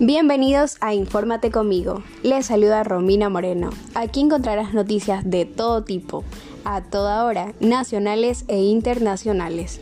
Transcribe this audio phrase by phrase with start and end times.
[0.00, 2.04] Bienvenidos a Infórmate conmigo.
[2.22, 3.70] Les saluda Romina Moreno.
[3.96, 6.22] Aquí encontrarás noticias de todo tipo,
[6.64, 9.80] a toda hora, nacionales e internacionales.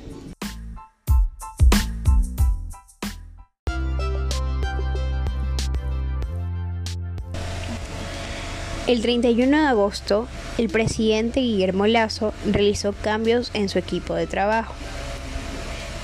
[8.86, 14.72] El 31 de agosto, el presidente Guillermo Lazo realizó cambios en su equipo de trabajo.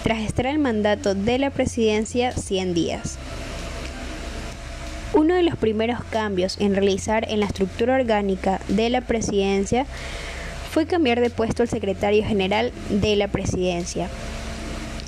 [0.03, 3.19] Tras estar el mandato de la presidencia 100 días,
[5.15, 9.87] uno de los primeros cambios en realizar en la estructura orgánica de la presidencia
[10.70, 14.09] fue cambiar de puesto al secretario general de la presidencia,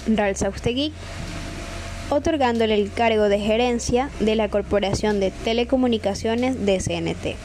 [0.06, 0.92] Ral Saustegui,
[2.10, 7.36] otorgándole el cargo de gerencia de la Corporación de Telecomunicaciones de CNT,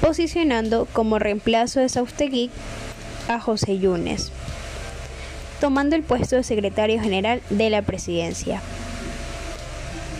[0.00, 2.50] posicionando como reemplazo de Saustegui
[3.28, 4.32] a José Yunes,
[5.60, 8.62] tomando el puesto de secretario general de la presidencia.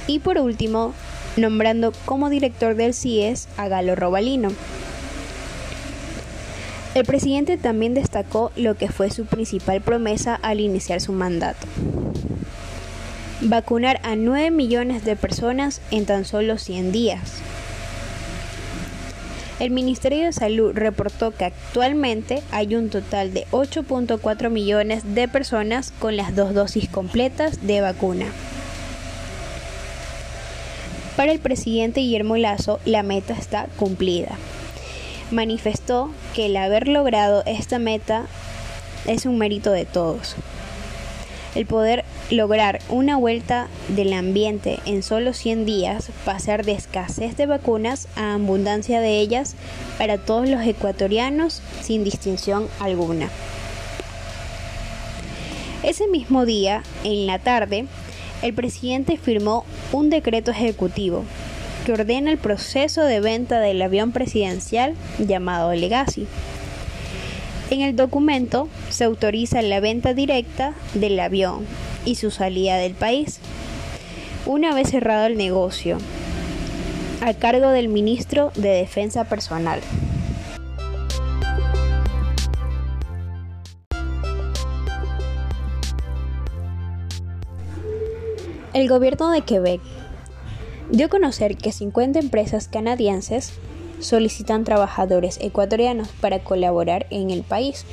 [0.08, 0.94] Y por último,
[1.36, 4.48] nombrando como director del CIES a Galo Robalino.
[6.94, 11.66] El presidente también destacó lo que fue su principal promesa al iniciar su mandato.
[13.42, 17.34] Vacunar a 9 millones de personas en tan solo 100 días.
[19.60, 25.92] El Ministerio de Salud reportó que actualmente hay un total de 8.4 millones de personas
[25.98, 28.26] con las dos dosis completas de vacuna.
[31.18, 34.38] Para el presidente Guillermo Lazo, la meta está cumplida.
[35.32, 38.26] Manifestó que el haber logrado esta meta
[39.04, 40.36] es un mérito de todos.
[41.56, 47.46] El poder lograr una vuelta del ambiente en solo 100 días, pasar de escasez de
[47.46, 49.56] vacunas a abundancia de ellas
[49.98, 53.28] para todos los ecuatorianos sin distinción alguna.
[55.82, 57.86] Ese mismo día, en la tarde,
[58.42, 61.24] el presidente firmó un decreto ejecutivo
[61.84, 66.26] que ordena el proceso de venta del avión presidencial llamado Legacy.
[67.70, 71.66] En el documento se autoriza la venta directa del avión
[72.04, 73.40] y su salida del país,
[74.46, 75.98] una vez cerrado el negocio,
[77.20, 79.80] a cargo del ministro de Defensa Personal.
[88.78, 89.80] El gobierno de Quebec
[90.88, 93.54] dio a conocer que 50 empresas canadienses
[93.98, 97.84] solicitan trabajadores ecuatorianos para colaborar en el país.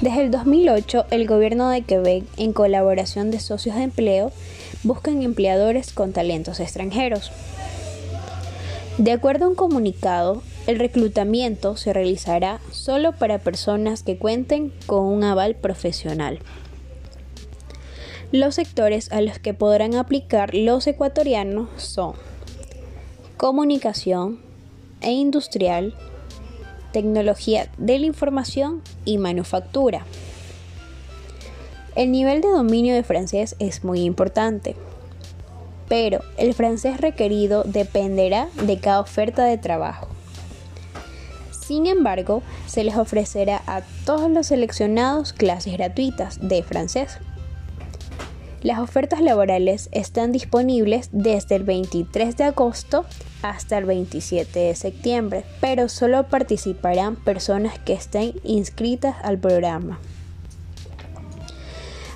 [0.00, 4.32] Desde el 2008, el gobierno de Quebec, en colaboración de socios de empleo,
[4.84, 7.30] buscan empleadores con talentos extranjeros.
[8.96, 15.04] De acuerdo a un comunicado, el reclutamiento se realizará solo para personas que cuenten con
[15.04, 16.38] un aval profesional.
[18.30, 22.12] Los sectores a los que podrán aplicar los ecuatorianos son
[23.38, 24.38] comunicación
[25.00, 25.94] e industrial,
[26.92, 30.04] tecnología de la información y manufactura.
[31.96, 34.76] El nivel de dominio de francés es muy importante,
[35.88, 40.06] pero el francés requerido dependerá de cada oferta de trabajo.
[41.50, 47.18] Sin embargo, se les ofrecerá a todos los seleccionados clases gratuitas de francés.
[48.62, 53.04] Las ofertas laborales están disponibles desde el 23 de agosto
[53.40, 60.00] hasta el 27 de septiembre, pero solo participarán personas que estén inscritas al programa.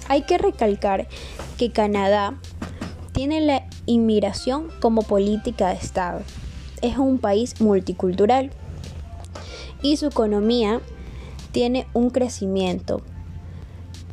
[0.08, 1.06] Hay que recalcar
[1.58, 2.34] que Canadá
[3.12, 6.22] tiene la inmigración como política de Estado.
[6.82, 8.50] Es un país multicultural
[9.80, 10.80] y su economía
[11.52, 13.02] tiene un crecimiento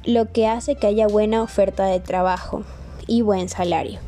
[0.10, 2.64] lo que hace que haya buena oferta de trabajo
[3.08, 4.00] y buen salario.